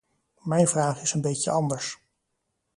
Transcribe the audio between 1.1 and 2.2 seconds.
een beetje anders.